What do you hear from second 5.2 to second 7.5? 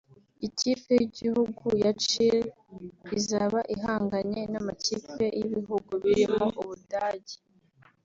y’ibihugu birimo Ubudage